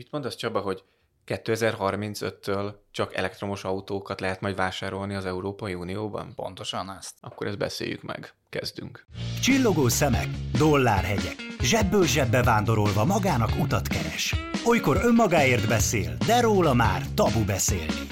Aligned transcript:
Mit 0.00 0.10
mondasz 0.10 0.36
Csaba, 0.36 0.60
hogy 0.60 0.82
2035-től 1.26 2.74
csak 2.90 3.14
elektromos 3.14 3.64
autókat 3.64 4.20
lehet 4.20 4.40
majd 4.40 4.56
vásárolni 4.56 5.14
az 5.14 5.24
Európai 5.24 5.74
Unióban? 5.74 6.32
Pontosan 6.34 6.96
ezt. 6.98 7.14
Akkor 7.20 7.46
ezt 7.46 7.58
beszéljük 7.58 8.02
meg. 8.02 8.34
Kezdünk. 8.50 9.06
Csillogó 9.42 9.88
szemek, 9.88 10.26
dollárhegyek, 10.58 11.36
zsebből 11.62 12.06
zsebbe 12.06 12.42
vándorolva 12.42 13.04
magának 13.04 13.50
utat 13.60 13.88
keres. 13.88 14.34
Olykor 14.64 14.96
önmagáért 14.96 15.68
beszél, 15.68 16.16
de 16.26 16.40
róla 16.40 16.74
már 16.74 17.02
tabu 17.14 17.44
beszélni. 17.44 18.06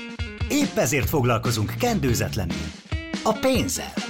Épp 0.48 0.76
ezért 0.76 1.08
foglalkozunk 1.08 1.74
kendőzetlenül. 1.78 2.66
A 3.24 3.38
pénzzel. 3.40 4.07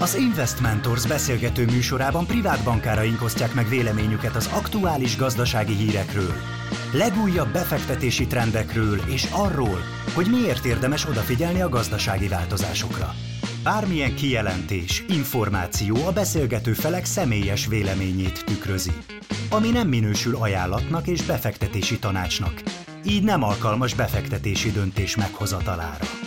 Az 0.00 0.16
Investmentors 0.16 1.06
beszélgető 1.06 1.64
műsorában 1.64 2.26
privát 2.26 2.64
bankáraink 2.64 3.22
osztják 3.22 3.54
meg 3.54 3.68
véleményüket 3.68 4.36
az 4.36 4.50
aktuális 4.52 5.16
gazdasági 5.16 5.74
hírekről, 5.74 6.32
legújabb 6.92 7.52
befektetési 7.52 8.26
trendekről 8.26 9.00
és 9.06 9.26
arról, 9.30 9.82
hogy 10.14 10.26
miért 10.30 10.64
érdemes 10.64 11.06
odafigyelni 11.08 11.60
a 11.60 11.68
gazdasági 11.68 12.28
változásokra. 12.28 13.14
Bármilyen 13.62 14.14
kijelentés, 14.14 15.04
információ 15.08 16.06
a 16.06 16.12
beszélgető 16.12 16.72
felek 16.72 17.04
személyes 17.04 17.66
véleményét 17.66 18.44
tükrözi, 18.44 18.92
ami 19.50 19.70
nem 19.70 19.88
minősül 19.88 20.36
ajánlatnak 20.36 21.06
és 21.06 21.22
befektetési 21.22 21.98
tanácsnak, 21.98 22.62
így 23.04 23.22
nem 23.22 23.42
alkalmas 23.42 23.94
befektetési 23.94 24.70
döntés 24.70 25.16
meghozatalára. 25.16 26.17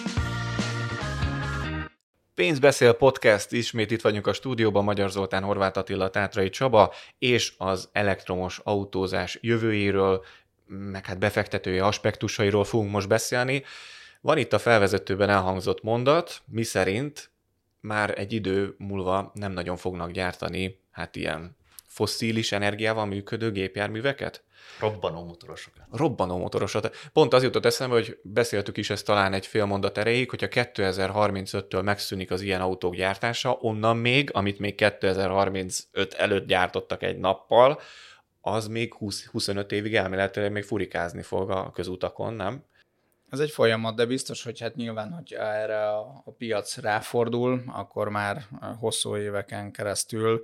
Pénzbeszél 2.35 2.93
podcast, 2.93 3.51
ismét 3.51 3.91
itt 3.91 4.01
vagyunk 4.01 4.27
a 4.27 4.33
stúdióban, 4.33 4.83
Magyar 4.83 5.11
Zoltán, 5.11 5.43
Horváth 5.43 5.77
Attila, 5.77 6.09
Tátrai 6.09 6.49
Csaba, 6.49 6.93
és 7.19 7.53
az 7.57 7.89
elektromos 7.91 8.59
autózás 8.63 9.37
jövőjéről, 9.41 10.25
meg 10.67 11.05
hát 11.05 11.19
befektetői 11.19 11.79
aspektusairól 11.79 12.63
fogunk 12.63 12.91
most 12.91 13.07
beszélni. 13.07 13.63
Van 14.21 14.37
itt 14.37 14.53
a 14.53 14.59
felvezetőben 14.59 15.29
elhangzott 15.29 15.83
mondat, 15.83 16.41
mi 16.45 16.63
szerint 16.63 17.29
már 17.79 18.19
egy 18.19 18.33
idő 18.33 18.75
múlva 18.77 19.31
nem 19.33 19.51
nagyon 19.51 19.77
fognak 19.77 20.11
gyártani 20.11 20.79
hát 20.91 21.15
ilyen 21.15 21.55
fosszilis 21.87 22.51
energiával 22.51 23.05
működő 23.05 23.51
gépjárműveket? 23.51 24.43
Robbanó 24.79 25.25
motorosokat. 25.25 25.83
Robbanó 25.91 26.37
motorosokat. 26.37 26.95
Pont 27.13 27.33
az 27.33 27.43
jutott 27.43 27.65
eszembe, 27.65 27.95
hogy 27.95 28.19
beszéltük 28.23 28.77
is 28.77 28.89
ezt 28.89 29.05
talán 29.05 29.33
egy 29.33 29.45
fél 29.45 29.65
mondat 29.65 29.97
erejéig, 29.97 30.29
hogyha 30.29 30.47
2035-től 30.49 31.83
megszűnik 31.83 32.31
az 32.31 32.41
ilyen 32.41 32.61
autók 32.61 32.95
gyártása, 32.95 33.57
onnan 33.59 33.97
még, 33.97 34.29
amit 34.33 34.59
még 34.59 34.75
2035 34.75 36.13
előtt 36.17 36.47
gyártottak 36.47 37.03
egy 37.03 37.17
nappal, 37.17 37.79
az 38.41 38.67
még 38.67 38.93
20-25 38.99 39.71
évig 39.71 39.95
elméletileg 39.95 40.51
még 40.51 40.63
furikázni 40.63 41.21
fog 41.21 41.49
a 41.49 41.71
közutakon, 41.71 42.33
nem? 42.33 42.63
Ez 43.29 43.39
egy 43.39 43.51
folyamat, 43.51 43.95
de 43.95 44.05
biztos, 44.05 44.43
hogy 44.43 44.59
hát 44.59 44.75
nyilván, 44.75 45.11
hogy 45.11 45.33
erre 45.33 45.89
a, 45.89 46.21
a 46.25 46.31
piac 46.31 46.77
ráfordul, 46.77 47.63
akkor 47.67 48.09
már 48.09 48.43
hosszú 48.79 49.17
éveken 49.17 49.71
keresztül 49.71 50.41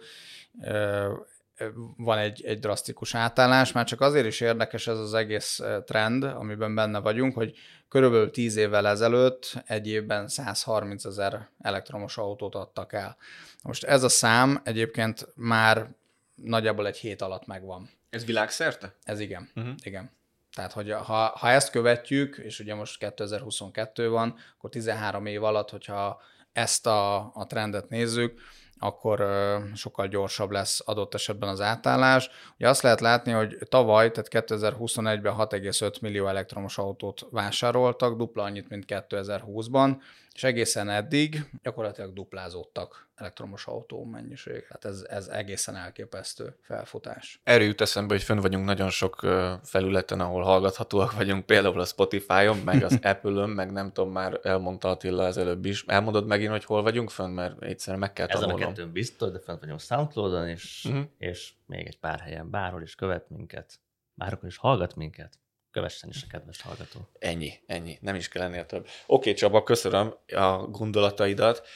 van 1.97 2.17
egy, 2.17 2.45
egy 2.45 2.59
drasztikus 2.59 3.15
átállás, 3.15 3.71
már 3.71 3.85
csak 3.85 4.01
azért 4.01 4.25
is 4.25 4.41
érdekes 4.41 4.87
ez 4.87 4.97
az 4.97 5.13
egész 5.13 5.61
trend, 5.85 6.23
amiben 6.23 6.75
benne 6.75 6.99
vagyunk, 6.99 7.35
hogy 7.35 7.53
körülbelül 7.89 8.31
10 8.31 8.55
évvel 8.55 8.87
ezelőtt 8.87 9.63
egy 9.65 9.87
évben 9.87 10.27
130 10.27 11.05
ezer 11.05 11.49
elektromos 11.61 12.17
autót 12.17 12.55
adtak 12.55 12.93
el. 12.93 13.17
Most 13.63 13.83
ez 13.83 14.03
a 14.03 14.09
szám 14.09 14.61
egyébként 14.63 15.27
már 15.35 15.89
nagyjából 16.35 16.87
egy 16.87 16.97
hét 16.97 17.21
alatt 17.21 17.45
megvan. 17.45 17.89
Ez 18.09 18.25
világszerte? 18.25 18.95
Ez 19.03 19.19
igen, 19.19 19.49
uh-huh. 19.55 19.73
igen. 19.83 20.11
Tehát, 20.55 20.71
hogy 20.71 20.91
ha, 20.91 21.37
ha 21.37 21.49
ezt 21.49 21.69
követjük, 21.69 22.37
és 22.37 22.59
ugye 22.59 22.75
most 22.75 22.99
2022 22.99 24.09
van, 24.09 24.35
akkor 24.57 24.69
13 24.69 25.25
év 25.25 25.43
alatt, 25.43 25.69
hogyha 25.69 26.21
ezt 26.51 26.87
a, 26.87 27.17
a 27.33 27.45
trendet 27.47 27.89
nézzük, 27.89 28.39
akkor 28.79 29.27
sokkal 29.73 30.07
gyorsabb 30.07 30.51
lesz 30.51 30.81
adott 30.85 31.13
esetben 31.13 31.49
az 31.49 31.61
átállás. 31.61 32.29
Ugye 32.57 32.69
azt 32.69 32.81
lehet 32.81 33.01
látni, 33.01 33.31
hogy 33.31 33.57
tavaly, 33.69 34.11
tehát 34.11 34.49
2021-ben 34.49 35.35
6,5 35.37 36.01
millió 36.01 36.27
elektromos 36.27 36.77
autót 36.77 37.27
vásároltak, 37.31 38.17
dupla 38.17 38.43
annyit, 38.43 38.69
mint 38.69 38.85
2020-ban, 38.87 39.95
és 40.37 40.43
egészen 40.43 40.89
eddig 40.89 41.49
gyakorlatilag 41.63 42.13
duplázódtak 42.13 43.09
elektromos 43.15 43.65
autó 43.65 44.03
mennyiség. 44.03 44.65
Hát 44.69 44.85
ez, 44.85 45.05
ez 45.09 45.27
egészen 45.27 45.75
elképesztő 45.75 46.55
felfutás. 46.61 47.39
Erről 47.43 47.67
jut 47.67 47.81
eszembe, 47.81 48.13
hogy 48.13 48.23
fönn 48.23 48.39
vagyunk 48.39 48.65
nagyon 48.65 48.89
sok 48.89 49.19
felületen, 49.63 50.19
ahol 50.19 50.43
hallgathatóak 50.43 51.11
vagyunk, 51.11 51.45
például 51.45 51.79
a 51.79 51.85
Spotify-on, 51.85 52.57
meg 52.57 52.83
az 52.83 52.99
Apple-ön, 53.11 53.49
meg 53.49 53.71
nem 53.71 53.91
tudom, 53.91 54.11
már 54.11 54.39
elmondta 54.43 54.89
Attila 54.89 55.25
az 55.25 55.37
előbb 55.37 55.65
is. 55.65 55.83
Elmondod 55.87 56.27
megint, 56.27 56.51
hogy 56.51 56.65
hol 56.65 56.81
vagyunk 56.81 57.09
fönn, 57.09 57.31
mert 57.31 57.63
egyszerűen 57.63 57.99
meg 57.99 58.13
kell 58.13 58.27
tanulnom. 58.27 58.55
Ezen 58.55 58.67
a 58.67 58.69
kettőn 58.69 58.91
biztos, 58.91 59.31
de 59.31 59.39
fent 59.39 59.59
vagyunk 59.59 59.79
Soundcloud-on, 59.79 60.47
és, 60.47 60.85
uh-huh. 60.89 61.05
és 61.17 61.53
még 61.65 61.87
egy 61.87 61.99
pár 61.99 62.19
helyen, 62.19 62.49
bárhol 62.49 62.81
is 62.81 62.95
követ 62.95 63.29
minket, 63.29 63.79
bárhol 64.13 64.49
is 64.49 64.57
hallgat 64.57 64.95
minket 64.95 65.39
kövessen 65.77 66.09
is 66.09 66.23
a 66.23 66.27
kedves 66.29 66.61
hallgató. 66.61 66.99
Ennyi, 67.19 67.53
ennyi, 67.65 67.97
nem 68.01 68.15
is 68.15 68.27
kell 68.27 68.43
ennél 68.43 68.65
több. 68.65 68.87
Oké, 69.05 69.33
Csaba, 69.33 69.63
köszönöm 69.63 70.13
a 70.27 70.57
gondolataidat. 70.57 71.67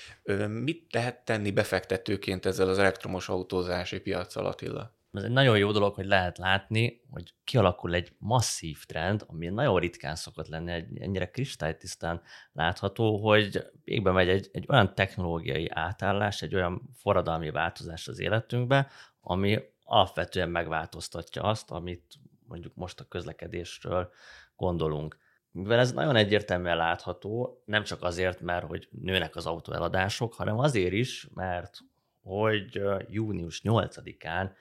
Mit 0.47 0.93
lehet 0.93 1.25
tenni 1.25 1.51
befektetőként 1.51 2.45
ezzel 2.45 2.67
az 2.69 2.77
elektromos 2.77 3.29
autózási 3.29 3.99
piacsal, 3.99 4.45
Attila? 4.45 4.95
Ez 5.13 5.23
egy 5.23 5.31
nagyon 5.31 5.57
jó 5.57 5.71
dolog, 5.71 5.93
hogy 5.95 6.05
lehet 6.05 6.37
látni, 6.37 7.01
hogy 7.09 7.33
kialakul 7.43 7.93
egy 7.93 8.13
masszív 8.17 8.85
trend, 8.85 9.23
ami 9.27 9.47
nagyon 9.47 9.79
ritkán 9.79 10.15
szokott 10.15 10.47
lenni, 10.47 10.71
egy, 10.71 11.01
ennyire 11.01 11.29
kristálytisztán 11.29 12.21
látható, 12.53 13.17
hogy 13.29 13.65
végbe 13.83 14.11
megy 14.11 14.29
egy, 14.29 14.49
egy 14.51 14.65
olyan 14.67 14.95
technológiai 14.95 15.69
átállás, 15.69 16.41
egy 16.41 16.55
olyan 16.55 16.89
forradalmi 16.95 17.49
változás 17.49 18.07
az 18.07 18.19
életünkbe, 18.19 18.87
ami 19.21 19.59
alapvetően 19.83 20.49
megváltoztatja 20.49 21.41
azt, 21.41 21.71
amit 21.71 22.19
mondjuk 22.51 22.75
most 22.75 22.99
a 22.99 23.07
közlekedésről 23.07 24.11
gondolunk. 24.55 25.17
Mivel 25.51 25.79
ez 25.79 25.91
nagyon 25.91 26.15
egyértelműen 26.15 26.77
látható, 26.77 27.61
nem 27.65 27.83
csak 27.83 28.03
azért, 28.03 28.41
mert 28.41 28.65
hogy 28.65 28.87
nőnek 28.91 29.35
az 29.35 29.45
autóeladások, 29.45 30.33
hanem 30.33 30.59
azért 30.59 30.93
is, 30.93 31.27
mert 31.33 31.77
hogy 32.21 32.81
június 33.07 33.61
8-án 33.63 34.51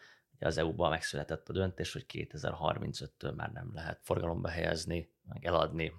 az 0.40 0.58
EU-ban 0.58 0.90
megszületett 0.90 1.48
a 1.48 1.52
döntés, 1.52 1.92
hogy 1.92 2.04
2035-től 2.08 3.34
már 3.36 3.52
nem 3.52 3.70
lehet 3.74 4.00
forgalomba 4.02 4.48
helyezni, 4.48 5.10
meg 5.28 5.44
eladni 5.44 5.92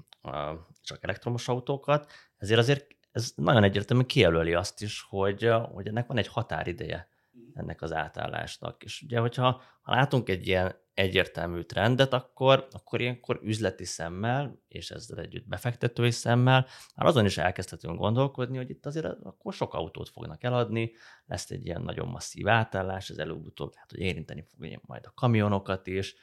csak 0.82 1.04
elektromos 1.04 1.48
autókat, 1.48 2.12
ezért 2.38 2.60
azért 2.60 2.88
ez 3.12 3.32
nagyon 3.36 3.64
egyértelműen 3.64 4.08
kijelöli 4.08 4.54
azt 4.54 4.82
is, 4.82 5.06
hogy, 5.10 5.52
hogy 5.72 5.88
ennek 5.88 6.08
van 6.08 6.18
egy 6.18 6.28
határideje 6.28 7.10
ennek 7.54 7.82
az 7.82 7.94
átállásnak. 7.94 8.84
És 8.84 9.02
ugye, 9.02 9.20
hogyha 9.20 9.62
ha 9.82 9.96
látunk 9.96 10.30
egy 10.30 10.48
ilyen 10.48 10.76
egyértelmű 10.94 11.62
trendet, 11.62 12.14
akkor, 12.14 12.68
akkor 12.72 13.02
ilyenkor 13.02 13.40
üzleti 13.44 13.86
szemmel, 13.86 14.62
és 14.68 14.92
ezzel 14.92 15.20
együtt 15.20 15.48
befektetői 15.48 16.12
szemmel, 16.12 16.68
már 16.96 17.08
azon 17.08 17.26
is 17.26 17.38
elkezdhetünk 17.38 17.98
gondolkodni, 17.98 18.58
hogy 18.58 18.70
itt 18.70 18.86
azért 18.86 19.06
akkor 19.06 19.54
sok 19.54 19.74
autót 19.74 20.10
fognak 20.10 20.44
eladni, 20.44 20.92
lesz 21.26 21.52
egy 21.52 21.66
ilyen 21.66 21.82
nagyon 21.82 22.08
masszív 22.08 22.48
átállás, 22.48 23.10
ez 23.10 23.18
előbb-utóbb 23.18 23.74
lehet, 23.74 23.92
hogy 23.92 24.00
érinteni 24.00 24.46
fog 24.50 24.80
majd 24.82 25.06
a 25.06 25.12
kamionokat 25.16 25.88
is, 25.88 26.16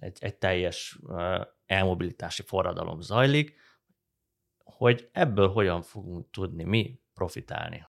egy, 0.00 0.18
egy 0.20 0.36
teljes 0.36 0.98
elmobilitási 1.66 2.42
forradalom 2.42 3.00
zajlik, 3.00 3.56
hogy 4.64 5.08
ebből 5.12 5.48
hogyan 5.48 5.82
fogunk 5.82 6.30
tudni 6.30 6.64
mi 6.64 7.00
profitálni. 7.14 7.86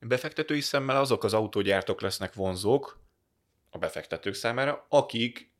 Befektetői 0.00 0.60
szemmel 0.60 0.96
azok 0.96 1.24
az 1.24 1.34
autógyártók 1.34 2.00
lesznek 2.00 2.34
vonzók 2.34 3.00
a 3.70 3.78
befektetők 3.78 4.34
számára, 4.34 4.86
akik 4.88 5.54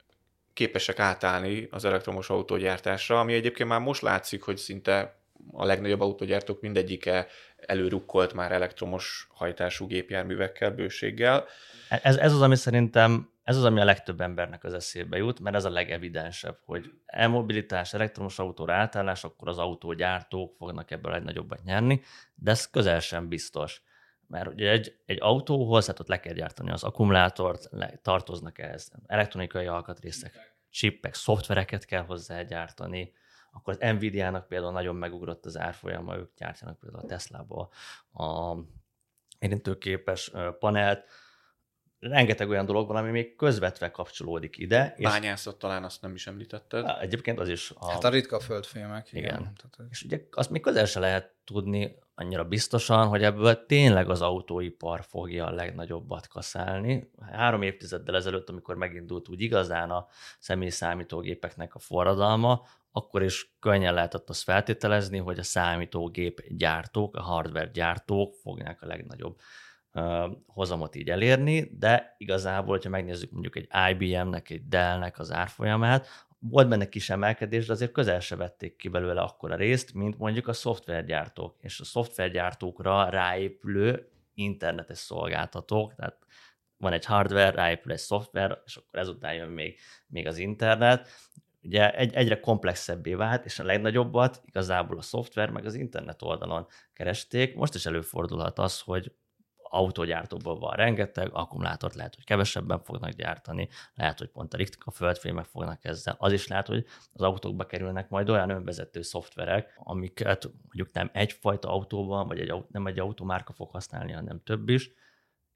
képesek 0.57 0.99
átállni 0.99 1.69
az 1.71 1.85
elektromos 1.85 2.31
autógyártásra, 2.31 3.21
ami 3.21 3.35
egyébként 3.35 3.69
már 3.69 3.81
most 3.81 4.03
látszik, 4.03 4.43
hogy 4.43 4.57
szinte 4.57 5.21
a 5.53 5.65
legnagyobb 5.65 6.01
autógyártók 6.01 6.61
mindegyike 6.61 7.27
előrukkolt 7.57 8.33
már 8.33 8.53
elektromos 8.53 9.27
hajtású 9.31 9.87
gépjárművekkel, 9.87 10.71
bőséggel. 10.71 11.45
Ez, 11.89 12.17
ez 12.17 12.33
az, 12.33 12.43
ami 12.43 12.57
szerintem, 12.57 13.31
ez 13.43 13.57
az, 13.57 13.65
ami 13.65 13.81
a 13.81 13.85
legtöbb 13.85 14.21
embernek 14.21 14.65
az 14.65 14.75
eszébe 14.75 15.17
jut, 15.17 15.41
mert 15.41 15.57
ez 15.57 15.65
a 15.65 15.71
legevidensebb, 15.71 16.59
hogy 16.65 16.91
e-mobilitás, 17.07 17.95
elektromos 17.95 18.39
autóra 18.39 18.75
átállás, 18.75 19.25
akkor 19.25 19.49
az 19.49 19.59
autógyártók 19.59 20.57
fognak 20.57 20.91
ebből 20.91 21.15
egy 21.15 21.23
nagyobbat 21.23 21.65
nyerni, 21.65 22.03
de 22.35 22.51
ez 22.51 22.71
közel 22.71 23.01
sem 23.01 23.29
biztos. 23.29 23.83
Mert 24.29 24.49
ugye 24.49 24.71
egy, 24.71 24.97
egy 25.07 25.19
autóhoz, 25.21 25.87
hát 25.87 26.01
ott 26.01 26.09
le 26.09 26.21
kell 26.21 26.35
gyártani 26.35 26.71
az 26.71 26.85
akkumulátort, 26.85 27.69
le, 27.71 27.99
tartoznak 28.03 28.59
ehhez 28.59 28.93
elektronikai 29.07 29.67
alkatrészek, 29.67 30.57
chipek, 30.71 31.15
szoftvereket 31.15 31.85
kell 31.85 32.05
hozzá 32.05 32.43
gyártani, 32.43 33.13
akkor 33.53 33.77
az 33.81 33.93
Nvidia-nak 33.95 34.49
például 34.49 34.73
nagyon 34.73 34.97
megugrott 34.97 35.47
az 35.47 35.59
árfolyama, 35.59 36.17
ők 36.17 36.35
gyártanak 36.37 36.79
például 36.79 37.03
a 37.03 37.07
Tesla-ból 37.07 37.71
a 38.13 38.57
érintőképes 39.39 40.33
panelt, 40.59 41.05
rengeteg 42.01 42.49
olyan 42.49 42.67
dolog 42.67 42.89
van, 42.89 42.97
ami 42.97 43.11
még 43.11 43.37
közvetve 43.37 43.91
kapcsolódik 43.91 44.59
ide. 44.59 44.95
Bányászat 44.99 45.59
talán 45.59 45.85
azt 45.85 46.03
nem 46.03 46.15
is 46.15 46.27
említetted. 46.27 46.85
És 46.85 46.93
egyébként 47.01 47.39
az 47.41 47.49
is. 47.49 47.73
A... 47.75 47.91
Hát 47.91 48.05
a 48.05 48.09
ritka 48.09 48.41
földfémek. 48.41 49.13
Igen. 49.13 49.25
igen. 49.25 49.89
És 49.91 50.03
ugye 50.03 50.21
azt 50.31 50.51
még 50.51 50.63
közel 50.63 50.87
se 50.87 51.01
lehet 51.01 51.35
tudni 51.45 51.99
annyira 52.15 52.45
biztosan, 52.45 53.07
hogy 53.07 53.23
ebből 53.23 53.67
tényleg 53.67 54.11
az 54.11 54.23
autóipar 54.23 55.05
fogja 55.05 55.47
a 55.47 55.51
legnagyobbat 55.51 56.29
kaszálni. 56.29 57.11
Három 57.33 57.63
évtizeddel 57.63 58.17
ezelőtt, 58.17 58.49
amikor 58.49 58.77
megindult 58.77 59.29
úgy 59.29 59.41
igazán 59.41 59.91
a 59.91 60.07
személy 60.39 60.69
számítógépeknek 60.69 61.75
a 61.75 61.79
forradalma, 61.79 62.67
akkor 62.93 63.23
is 63.23 63.57
könnyen 63.61 63.95
lehetett 63.95 64.29
azt 64.29 64.43
feltételezni, 64.43 65.19
hogy 65.19 65.39
a 65.39 65.43
számítógép 65.43 66.41
gyártók, 66.49 67.17
a 67.17 67.23
hardware 67.23 67.71
gyártók 67.73 68.35
fogják 68.35 68.83
a 68.83 68.87
legnagyobb 68.87 69.41
hozamot 70.47 70.95
így 70.95 71.11
elérni, 71.11 71.71
de 71.79 72.15
igazából, 72.19 72.75
hogyha 72.75 72.91
megnézzük 72.91 73.31
mondjuk 73.31 73.57
egy 73.57 73.69
IBM-nek, 73.91 74.51
egy 74.51 74.69
Dell-nek 74.69 75.19
az 75.19 75.33
árfolyamát, 75.33 76.07
volt 76.39 76.69
benne 76.69 76.89
kis 76.89 77.11
emelkedés, 77.11 77.67
de 77.67 77.73
azért 77.73 77.93
közel 77.93 78.21
se 78.21 78.37
vették 78.37 78.77
ki 78.77 78.89
belőle 78.89 79.21
akkora 79.21 79.57
részt, 79.57 79.95
mint 79.95 80.19
mondjuk 80.19 80.49
a 80.49 80.53
szoftvergyártók, 80.53 81.57
és 81.61 81.81
a 81.81 81.85
szoftvergyártókra 81.85 83.09
ráépülő 83.09 84.09
internetes 84.35 84.99
szolgáltatók, 84.99 85.95
tehát 85.95 86.17
van 86.77 86.93
egy 86.93 87.05
hardware, 87.05 87.51
ráépül 87.51 87.93
egy 87.93 87.99
szoftver, 87.99 88.63
és 88.65 88.77
akkor 88.77 88.99
ezután 88.99 89.35
jön 89.35 89.49
még, 89.49 89.79
még 90.07 90.27
az 90.27 90.39
internet. 90.39 91.09
Ugye 91.63 91.91
egy, 91.91 92.15
egyre 92.15 92.41
komplexebbé 92.41 93.15
vált, 93.15 93.45
és 93.45 93.59
a 93.59 93.65
legnagyobbat 93.65 94.43
igazából 94.45 94.99
a 94.99 95.03
szoftver 95.03 95.51
meg 95.51 95.65
az 95.65 95.75
internet 95.75 96.23
oldalon 96.23 96.67
keresték. 96.93 97.55
Most 97.55 97.75
is 97.75 97.87
előfordulhat 97.87 98.59
az, 98.59 98.81
hogy 98.81 99.13
autógyártóból 99.71 100.59
van 100.59 100.75
rengeteg, 100.75 101.29
akkumulátort 101.33 101.95
lehet, 101.95 102.15
hogy 102.15 102.25
kevesebben 102.25 102.83
fognak 102.83 103.11
gyártani, 103.11 103.69
lehet, 103.95 104.19
hogy 104.19 104.29
pont 104.29 104.55
a 104.55 104.57
ritka 104.57 104.91
földfémek 104.91 105.45
fognak 105.45 105.85
ezzel. 105.85 106.17
Az 106.19 106.33
is 106.33 106.47
lehet, 106.47 106.67
hogy 106.67 106.87
az 107.13 107.23
autókba 107.23 107.67
kerülnek 107.67 108.09
majd 108.09 108.29
olyan 108.29 108.51
önvezető 108.51 109.03
szoftverek, 109.03 109.75
amiket 109.77 110.51
mondjuk 110.63 110.93
nem 110.93 111.11
egyfajta 111.13 111.71
autóban, 111.71 112.27
vagy 112.27 112.41
egy, 112.41 112.65
nem 112.69 112.87
egy 112.87 112.99
automárka 112.99 113.53
fog 113.53 113.71
használni, 113.71 114.13
hanem 114.13 114.43
több 114.43 114.69
is, 114.69 114.91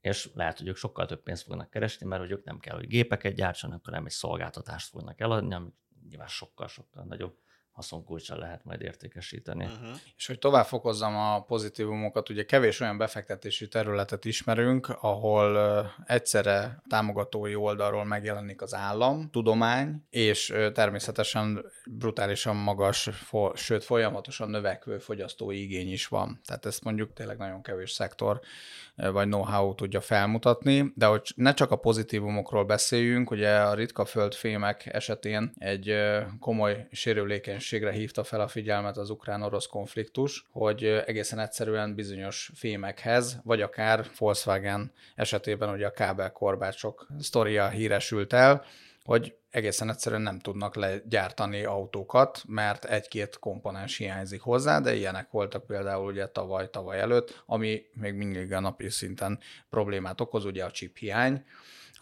és 0.01 0.29
lehet, 0.33 0.57
hogy 0.57 0.67
ők 0.67 0.75
sokkal 0.75 1.05
több 1.05 1.23
pénzt 1.23 1.43
fognak 1.43 1.69
keresni, 1.69 2.05
mert 2.05 2.21
hogy 2.21 2.31
ők 2.31 2.43
nem 2.43 2.59
kell, 2.59 2.75
hogy 2.75 2.87
gépeket 2.87 3.33
gyártsanak, 3.33 3.85
hanem 3.85 4.05
egy 4.05 4.11
szolgáltatást 4.11 4.89
fognak 4.89 5.19
eladni, 5.19 5.53
ami 5.53 5.73
nyilván 6.07 6.27
sokkal-sokkal 6.27 7.03
nagyobb 7.03 7.37
haszonkulcsal 7.81 8.37
lehet 8.37 8.63
majd 8.63 8.81
értékesíteni. 8.81 9.63
Uh-huh. 9.65 9.97
És 10.17 10.27
hogy 10.27 10.39
tovább 10.39 10.65
fokozzam 10.65 11.15
a 11.15 11.43
pozitívumokat, 11.43 12.29
ugye 12.29 12.45
kevés 12.45 12.79
olyan 12.79 12.97
befektetési 12.97 13.67
területet 13.67 14.25
ismerünk, 14.25 14.89
ahol 14.89 15.57
egyszerre 16.05 16.81
támogatói 16.89 17.55
oldalról 17.55 18.05
megjelenik 18.05 18.61
az 18.61 18.73
állam, 18.73 19.29
tudomány, 19.31 20.03
és 20.09 20.53
természetesen 20.73 21.65
brutálisan 21.85 22.55
magas, 22.55 23.09
fo- 23.13 23.57
sőt 23.57 23.83
folyamatosan 23.83 24.49
növekvő 24.49 24.97
fogyasztói 24.97 25.61
igény 25.61 25.91
is 25.91 26.07
van. 26.07 26.39
Tehát 26.45 26.65
ezt 26.65 26.83
mondjuk 26.83 27.13
tényleg 27.13 27.37
nagyon 27.37 27.61
kevés 27.61 27.91
szektor 27.91 28.39
vagy 28.95 29.27
know-how 29.27 29.75
tudja 29.75 30.01
felmutatni, 30.01 30.91
de 30.95 31.05
hogy 31.05 31.31
ne 31.35 31.53
csak 31.53 31.71
a 31.71 31.75
pozitívumokról 31.75 32.65
beszéljünk, 32.65 33.31
ugye 33.31 33.59
a 33.59 33.73
ritka 33.73 34.05
földfémek 34.05 34.85
esetén 34.85 35.51
egy 35.57 35.95
komoly 36.39 36.87
sérülékenységre 37.71 37.91
hívta 37.91 38.23
fel 38.23 38.41
a 38.41 38.47
figyelmet 38.47 38.97
az 38.97 39.09
ukrán-orosz 39.09 39.65
konfliktus, 39.65 40.47
hogy 40.51 40.83
egészen 40.83 41.39
egyszerűen 41.39 41.95
bizonyos 41.95 42.51
fémekhez, 42.55 43.39
vagy 43.43 43.61
akár 43.61 44.05
Volkswagen 44.17 44.91
esetében 45.15 45.69
ugye 45.69 45.87
a 45.87 45.91
kábelkorbácsok 45.91 47.07
sztoria 47.19 47.69
híresült 47.69 48.33
el, 48.33 48.65
hogy 49.03 49.35
egészen 49.49 49.89
egyszerűen 49.89 50.21
nem 50.21 50.39
tudnak 50.39 50.75
legyártani 50.75 51.63
autókat, 51.63 52.43
mert 52.47 52.85
egy-két 52.85 53.39
komponens 53.39 53.97
hiányzik 53.97 54.41
hozzá, 54.41 54.79
de 54.79 54.95
ilyenek 54.95 55.31
voltak 55.31 55.65
például 55.65 56.11
ugye 56.11 56.27
tavaly, 56.27 56.69
tavaly 56.69 56.99
előtt, 56.99 57.43
ami 57.45 57.81
még 57.93 58.13
mindig 58.13 58.53
a 58.53 58.59
napi 58.59 58.89
szinten 58.89 59.39
problémát 59.69 60.21
okoz, 60.21 60.45
ugye 60.45 60.63
a 60.63 60.71
chip 60.71 60.97
hiány, 60.97 61.45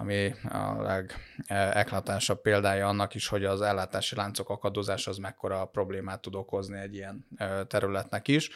ami 0.02 0.34
a 0.50 0.82
legeklatánsabb 0.82 2.42
példája 2.42 2.88
annak 2.88 3.16
is, 3.16 3.28
hogy 3.28 3.46
az 3.46 3.62
ellátási 3.62 4.16
láncok 4.16 4.50
akadozása 4.50 5.12
az 5.12 5.18
mekkora 5.18 5.66
problémát 5.66 6.22
tud 6.22 6.36
okozni 6.36 6.80
egy 6.80 6.94
ilyen 6.96 7.26
területnek 7.68 8.28
is. 8.28 8.50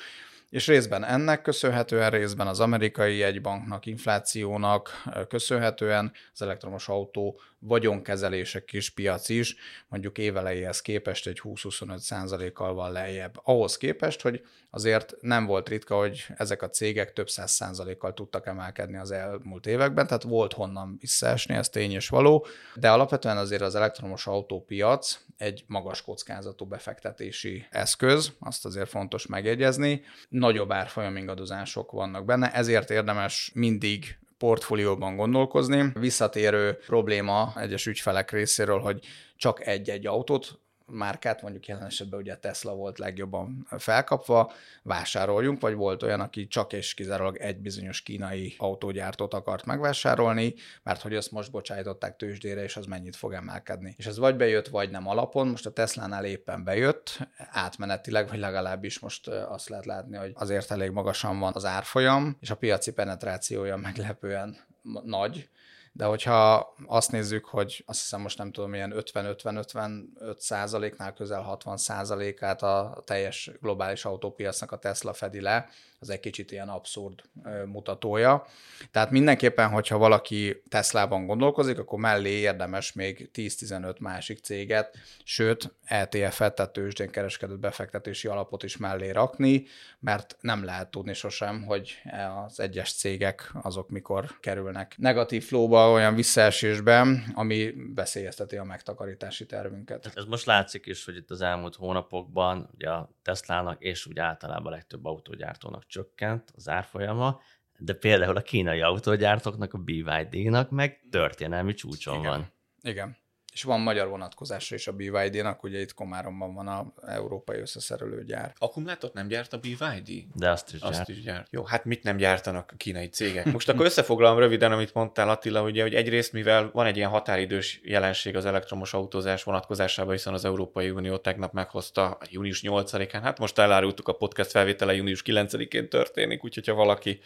És 0.49 0.67
részben 0.67 1.03
ennek 1.03 1.41
köszönhetően, 1.41 2.09
részben 2.09 2.47
az 2.47 2.59
amerikai 2.59 3.17
jegybanknak, 3.17 3.85
inflációnak 3.85 5.03
köszönhetően 5.27 6.11
az 6.33 6.41
elektromos 6.41 6.87
autó 6.89 7.39
vagyonkezelése 7.65 8.63
kis 8.63 8.89
piac 8.89 9.29
is, 9.29 9.55
mondjuk 9.87 10.17
évelejéhez 10.17 10.81
képest 10.81 11.27
egy 11.27 11.39
20-25 11.43 11.97
százalékkal 11.97 12.73
van 12.73 12.91
lejjebb. 12.91 13.39
Ahhoz 13.43 13.77
képest, 13.77 14.21
hogy 14.21 14.45
azért 14.69 15.13
nem 15.21 15.45
volt 15.45 15.69
ritka, 15.69 15.97
hogy 15.97 16.25
ezek 16.35 16.61
a 16.61 16.69
cégek 16.69 17.13
több 17.13 17.29
száz 17.29 17.51
százalékkal 17.51 18.13
tudtak 18.13 18.47
emelkedni 18.47 18.97
az 18.97 19.11
elmúlt 19.11 19.65
években, 19.65 20.07
tehát 20.07 20.23
volt 20.23 20.53
honnan 20.53 20.97
visszaesni, 20.99 21.55
ez 21.55 21.69
tény 21.69 21.91
és 21.91 22.09
való, 22.09 22.45
de 22.75 22.91
alapvetően 22.91 23.37
azért 23.37 23.61
az 23.61 23.75
elektromos 23.75 24.27
autópiac 24.27 25.19
egy 25.37 25.63
magas 25.67 26.01
kockázatú 26.01 26.65
befektetési 26.65 27.65
eszköz, 27.69 28.31
azt 28.39 28.65
azért 28.65 28.89
fontos 28.89 29.25
megjegyezni. 29.25 30.01
Nagyobb 30.29 30.71
árfolyam 30.71 31.17
ingadozások 31.17 31.91
vannak 31.91 32.25
benne, 32.25 32.53
ezért 32.53 32.89
érdemes 32.89 33.51
mindig 33.53 34.17
portfólióban 34.43 35.15
gondolkozni. 35.15 35.91
Visszatérő 35.93 36.77
probléma 36.85 37.53
egyes 37.55 37.85
ügyfelek 37.85 38.31
részéről, 38.31 38.79
hogy 38.79 38.99
csak 39.35 39.67
egy-egy 39.67 40.07
autót 40.07 40.59
márkát, 40.85 41.41
mondjuk 41.41 41.67
jelen 41.67 41.85
esetben 41.85 42.19
ugye 42.19 42.33
a 42.33 42.37
Tesla 42.37 42.75
volt 42.75 42.99
legjobban 42.99 43.67
felkapva, 43.77 44.51
vásároljunk, 44.83 45.61
vagy 45.61 45.73
volt 45.73 46.03
olyan, 46.03 46.19
aki 46.19 46.47
csak 46.47 46.73
és 46.73 46.93
kizárólag 46.93 47.37
egy 47.37 47.57
bizonyos 47.57 48.01
kínai 48.01 48.55
autógyártót 48.57 49.33
akart 49.33 49.65
megvásárolni, 49.65 50.53
mert 50.83 51.01
hogy 51.01 51.15
azt 51.15 51.31
most 51.31 51.51
bocsájtották 51.51 52.15
tőzsdére, 52.15 52.63
és 52.63 52.77
az 52.77 52.85
mennyit 52.85 53.15
fog 53.15 53.33
emelkedni. 53.33 53.93
És 53.97 54.05
ez 54.05 54.17
vagy 54.17 54.35
bejött, 54.35 54.67
vagy 54.67 54.89
nem 54.89 55.07
alapon, 55.07 55.47
most 55.47 55.65
a 55.65 55.71
Tesla-nál 55.71 56.25
éppen 56.25 56.63
bejött, 56.63 57.27
átmenetileg, 57.37 58.29
vagy 58.29 58.39
legalábbis 58.39 58.99
most 58.99 59.27
azt 59.27 59.69
lehet 59.69 59.85
látni, 59.85 60.17
hogy 60.17 60.31
azért 60.33 60.71
elég 60.71 60.91
magasan 60.91 61.39
van 61.39 61.51
az 61.55 61.65
árfolyam, 61.65 62.37
és 62.39 62.49
a 62.49 62.55
piaci 62.55 62.91
penetrációja 62.91 63.77
meglepően 63.77 64.57
nagy, 65.03 65.49
de 65.95 66.05
hogyha 66.05 66.73
azt 66.85 67.11
nézzük, 67.11 67.45
hogy 67.45 67.83
azt 67.85 67.99
hiszem 67.99 68.21
most 68.21 68.37
nem 68.37 68.51
tudom, 68.51 68.73
ilyen 68.73 68.93
50-50-55 68.95 70.37
százaléknál 70.37 71.13
közel 71.13 71.41
60 71.41 71.77
százalékát 71.77 72.61
a 72.61 73.01
teljes 73.05 73.51
globális 73.61 74.05
autópiacnak 74.05 74.71
a 74.71 74.77
Tesla 74.77 75.13
fedi 75.13 75.41
le, 75.41 75.69
az 76.03 76.09
egy 76.09 76.19
kicsit 76.19 76.51
ilyen 76.51 76.69
abszurd 76.69 77.21
mutatója. 77.65 78.45
Tehát 78.91 79.11
mindenképpen, 79.11 79.69
hogyha 79.69 79.97
valaki 79.97 80.61
Teslában 80.69 81.25
gondolkozik, 81.25 81.79
akkor 81.79 81.99
mellé 81.99 82.29
érdemes 82.29 82.93
még 82.93 83.29
10-15 83.33 83.99
másik 83.99 84.39
céget, 84.39 84.97
sőt, 85.23 85.73
ETF-et, 85.85 86.55
tehát 86.55 86.73
tőzsdén 86.73 87.09
kereskedett 87.09 87.59
befektetési 87.59 88.27
alapot 88.27 88.63
is 88.63 88.77
mellé 88.77 89.09
rakni, 89.09 89.65
mert 89.99 90.37
nem 90.39 90.63
lehet 90.63 90.91
tudni 90.91 91.13
sosem, 91.13 91.63
hogy 91.63 92.01
az 92.45 92.59
egyes 92.59 92.93
cégek 92.93 93.51
azok 93.61 93.89
mikor 93.89 94.39
kerülnek 94.39 94.95
negatív 94.97 95.43
flóba, 95.43 95.91
olyan 95.91 96.15
visszaesésben, 96.15 97.23
ami 97.35 97.73
veszélyezteti 97.95 98.57
a 98.57 98.63
megtakarítási 98.63 99.45
tervünket. 99.45 100.11
Ez 100.15 100.23
most 100.23 100.45
látszik 100.45 100.85
is, 100.85 101.05
hogy 101.05 101.15
itt 101.15 101.31
az 101.31 101.41
elmúlt 101.41 101.75
hónapokban 101.75 102.69
ugye 102.73 102.89
a 102.89 103.09
Teslának 103.23 103.81
és 103.81 104.05
úgy 104.05 104.19
általában 104.19 104.65
a 104.65 104.75
legtöbb 104.75 105.05
autógyártónak 105.05 105.87
csökkent 105.93 106.51
az 106.55 106.69
árfolyama, 106.69 107.41
de 107.77 107.93
például 107.93 108.35
a 108.35 108.41
kínai 108.41 108.81
autógyártóknak, 108.81 109.73
a 109.73 109.77
BYD-nak 109.77 110.69
meg 110.69 110.99
történelmi 111.11 111.73
csúcson 111.73 112.19
Igen. 112.19 112.29
van. 112.29 112.51
Igen 112.81 113.22
és 113.53 113.63
van 113.63 113.79
magyar 113.79 114.07
vonatkozása 114.07 114.75
is 114.75 114.87
a 114.87 114.91
BYD-nak, 114.91 115.63
ugye 115.63 115.79
itt 115.79 115.93
Komáromban 115.93 116.53
van 116.53 116.67
a 116.67 116.93
európai 117.07 117.59
összeszerelőgyár. 117.59 118.53
Akkumulátort 118.57 119.13
nem 119.13 119.27
gyárt 119.27 119.53
a 119.53 119.57
BYD? 119.57 120.23
De 120.35 120.49
azt 120.49 120.73
is 120.73 120.81
azt 120.81 120.93
gyárt. 120.93 121.09
is 121.09 121.21
gyárt. 121.21 121.47
Jó, 121.51 121.63
hát 121.63 121.85
mit 121.85 122.03
nem 122.03 122.17
gyártanak 122.17 122.69
a 122.73 122.77
kínai 122.77 123.07
cégek? 123.07 123.51
Most 123.51 123.69
akkor 123.69 123.85
összefoglalom 123.85 124.37
röviden, 124.37 124.71
amit 124.71 124.93
mondtál 124.93 125.29
Attila, 125.29 125.63
ugye, 125.63 125.81
hogy 125.81 125.93
egyrészt, 125.93 126.33
mivel 126.33 126.69
van 126.73 126.85
egy 126.85 126.97
ilyen 126.97 127.09
határidős 127.09 127.79
jelenség 127.83 128.35
az 128.35 128.45
elektromos 128.45 128.93
autózás 128.93 129.43
vonatkozásában, 129.43 130.11
hiszen 130.11 130.33
az 130.33 130.45
Európai 130.45 130.89
Unió 130.89 131.17
tegnap 131.17 131.53
meghozta 131.53 132.17
június 132.29 132.61
8-án, 132.63 133.19
hát 133.23 133.39
most 133.39 133.59
elárultuk 133.59 134.07
a 134.07 134.13
podcast 134.13 134.51
felvétele 134.51 134.93
június 134.93 135.21
9-én 135.25 135.89
történik, 135.89 136.43
úgyhogy 136.43 136.67
ha 136.67 136.73
valaki 136.73 137.19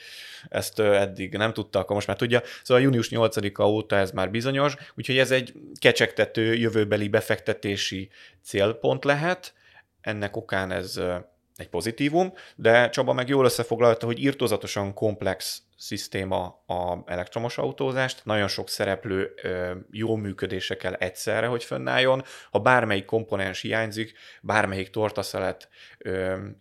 ezt 0.49 0.79
eddig 0.79 1.37
nem 1.37 1.53
tudta, 1.53 1.79
akkor 1.79 1.95
most 1.95 2.07
már 2.07 2.17
tudja. 2.17 2.41
Szóval 2.63 2.83
június 2.83 3.09
8-a 3.11 3.63
óta 3.63 3.95
ez 3.95 4.11
már 4.11 4.31
bizonyos, 4.31 4.75
úgyhogy 4.95 5.17
ez 5.17 5.31
egy 5.31 5.53
kecsek 5.79 6.13
befektető 6.17 6.55
jövőbeli 6.55 7.07
befektetési 7.07 8.09
célpont 8.43 9.03
lehet, 9.03 9.53
ennek 10.01 10.35
okán 10.35 10.71
ez 10.71 10.99
egy 11.55 11.69
pozitívum, 11.69 12.33
de 12.55 12.89
Csaba 12.89 13.13
meg 13.13 13.27
jól 13.27 13.45
összefoglalta, 13.45 14.05
hogy 14.05 14.19
írtózatosan 14.19 14.93
komplex 14.93 15.61
szisztéma 15.77 16.63
a 16.65 16.97
elektromos 17.05 17.57
autózást, 17.57 18.21
nagyon 18.23 18.47
sok 18.47 18.69
szereplő 18.69 19.33
jó 19.91 20.15
működése 20.15 20.77
kell 20.77 20.93
egyszerre, 20.93 21.47
hogy 21.47 21.63
fönnálljon. 21.63 22.23
Ha 22.51 22.59
bármelyik 22.59 23.05
komponens 23.05 23.61
hiányzik, 23.61 24.13
bármelyik 24.41 24.89
tortaszelet 24.89 25.69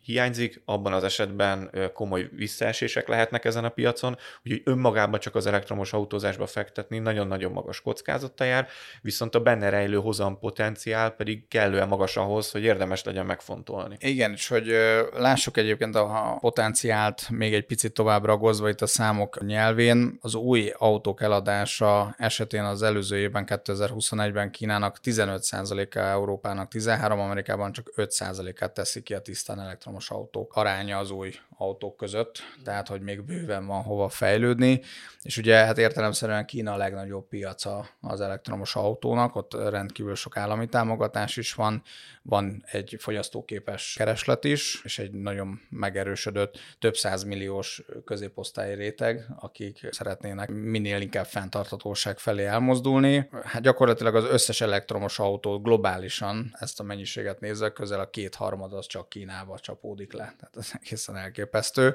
hiányzik, 0.01 0.63
abban 0.65 0.93
az 0.93 1.05
esetben 1.05 1.71
komoly 1.93 2.29
visszaesések 2.33 3.09
lehetnek 3.09 3.45
ezen 3.45 3.65
a 3.65 3.69
piacon, 3.69 4.17
úgyhogy 4.45 4.63
önmagában 4.65 5.21
csak 5.21 5.35
az 5.35 5.47
elektromos 5.47 5.93
autózásba 5.93 6.47
fektetni 6.47 6.99
nagyon-nagyon 6.99 7.53
magas 7.53 7.81
kockázattal 7.81 8.47
jár, 8.47 8.69
viszont 9.03 9.35
a 9.35 9.41
benne 9.41 9.69
rejlő 9.69 9.97
hozam 9.97 10.39
potenciál 10.39 11.11
pedig 11.11 11.49
kellően 11.49 11.89
magas 11.89 12.17
ahhoz, 12.17 12.51
hogy 12.51 12.63
érdemes 12.63 13.05
legyen 13.05 13.27
megfontolni. 13.27 13.97
Igen, 14.01 14.33
és 14.33 14.49
hogy 14.49 14.67
lássuk 15.13 15.57
egyébként 15.57 15.95
a 15.95 16.37
potenciált 16.41 17.31
még 17.31 17.55
egy 17.55 17.67
picit 17.67 17.93
tovább 17.93 18.25
ragozva 18.25 18.69
itt 18.69 18.81
a 18.81 18.87
számok 19.07 19.47
nyelvén, 19.47 20.19
az 20.21 20.35
új 20.35 20.73
autók 20.79 21.23
eladása 21.23 22.15
esetén 22.19 22.65
az 22.65 22.83
előző 22.83 23.17
évben, 23.17 23.45
2021-ben 23.47 24.51
Kínának 24.51 24.99
15%-a, 25.03 25.99
Európának 25.99 26.69
13, 26.69 27.21
Amerikában 27.21 27.73
csak 27.73 27.93
5%-át 27.97 28.75
teszi 28.75 29.03
ki 29.03 29.15
a 29.15 29.21
tisztán 29.21 29.61
elektromos 29.61 30.11
autók 30.11 30.55
aránya 30.55 30.99
az 30.99 31.11
új 31.11 31.35
autók 31.59 31.97
között, 31.97 32.39
tehát 32.65 32.89
hogy 32.89 33.01
még 33.01 33.23
bőven 33.23 33.67
van 33.67 33.83
hova 33.83 34.09
fejlődni, 34.09 34.81
és 35.23 35.37
ugye 35.37 35.57
hát 35.57 35.79
értelemszerűen 35.79 36.47
Kína 36.47 36.73
a 36.73 36.77
legnagyobb 36.77 37.29
piaca 37.29 37.89
az 38.01 38.21
elektromos 38.21 38.77
autónak, 38.77 39.37
ott 39.37 39.55
rendkívül 39.55 40.15
sok 40.15 40.37
állami 40.37 40.69
támogatás 40.69 41.37
is 41.37 41.55
van, 41.55 41.83
van 42.23 42.65
egy 42.71 42.97
fogyasztóképes 42.99 43.95
kereslet 43.97 44.45
is, 44.45 44.81
és 44.85 44.99
egy 44.99 45.13
nagyon 45.13 45.61
megerősödött 45.71 46.59
több 46.79 46.97
százmilliós 46.97 47.83
középosztályi 48.05 48.75
réteg, 48.75 49.27
akik 49.37 49.89
szeretnének 49.91 50.49
minél 50.49 51.01
inkább 51.01 51.27
fenntartatóság 51.27 52.19
felé 52.19 52.45
elmozdulni. 52.45 53.29
Hát 53.43 53.63
gyakorlatilag 53.63 54.15
az 54.15 54.25
összes 54.25 54.61
elektromos 54.61 55.19
autó 55.19 55.61
globálisan 55.61 56.57
ezt 56.59 56.81
a 56.81 56.83
mennyiséget 56.83 57.41
nézve, 57.41 57.73
közel 57.73 58.01
a 58.01 58.11
kétharmad 58.11 58.73
az 58.73 58.87
csak 58.87 59.09
Kínába 59.09 59.59
csapódik 59.59 60.13
le. 60.13 60.35
Tehát 60.39 60.57
ez 60.57 60.71
egészen 60.83 61.17
elképesztő. 61.17 61.46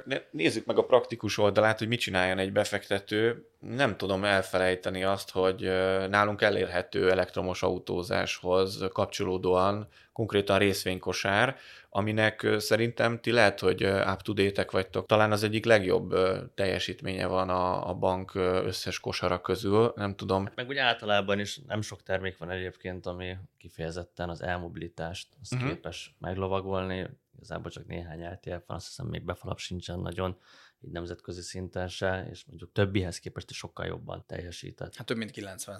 De 0.05 0.27
nézzük 0.31 0.65
meg 0.65 0.77
a 0.77 0.85
praktikus 0.85 1.37
oldalát, 1.37 1.79
hogy 1.79 1.87
mit 1.87 1.99
csináljon 1.99 2.37
egy 2.37 2.51
befektető. 2.51 3.45
Nem 3.59 3.97
tudom 3.97 4.23
elfelejteni 4.23 5.03
azt, 5.03 5.31
hogy 5.31 5.61
nálunk 6.09 6.41
elérhető 6.41 7.11
elektromos 7.11 7.63
autózáshoz 7.63 8.87
kapcsolódóan 8.93 9.87
konkrétan 10.13 10.57
részvénykosár, 10.57 11.55
aminek 11.89 12.47
szerintem 12.57 13.19
ti 13.19 13.31
lehet, 13.31 13.59
hogy 13.59 13.83
up-to-date 13.83 14.67
vagytok. 14.71 15.05
Talán 15.05 15.31
az 15.31 15.43
egyik 15.43 15.65
legjobb 15.65 16.15
teljesítménye 16.55 17.27
van 17.27 17.49
a, 17.49 17.89
a 17.89 17.93
bank 17.93 18.35
összes 18.65 18.99
kosara 18.99 19.41
közül, 19.41 19.93
nem 19.95 20.15
tudom. 20.15 20.49
Meg 20.55 20.67
úgy 20.67 20.77
általában 20.77 21.39
is 21.39 21.59
nem 21.67 21.81
sok 21.81 22.03
termék 22.03 22.37
van 22.37 22.49
egyébként, 22.49 23.05
ami 23.05 23.37
kifejezetten 23.57 24.29
az 24.29 24.41
elmobilitást 24.43 25.27
az 25.41 25.53
uh-huh. 25.53 25.69
képes 25.69 26.15
meglovagolni. 26.19 27.09
Igazából 27.41 27.71
csak 27.71 27.87
néhány 27.87 28.21
ETF 28.21 28.63
van, 28.65 28.77
azt 28.77 28.87
hiszem 28.87 29.07
még 29.07 29.23
befalap 29.23 29.59
sincsen 29.59 29.99
nagyon 29.99 30.37
így 30.83 30.91
nemzetközi 30.91 31.41
szinten 31.41 31.87
se, 31.87 32.27
és 32.31 32.45
mondjuk 32.45 32.71
többihez 32.71 33.19
képest 33.19 33.49
is 33.49 33.57
sokkal 33.57 33.85
jobban 33.85 34.23
teljesített. 34.27 34.95
Hát 34.95 35.05
több 35.05 35.17
mint 35.17 35.31
90 35.31 35.79